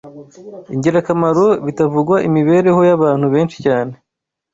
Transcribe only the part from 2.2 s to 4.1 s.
imibereho y’abantu benshi cyane.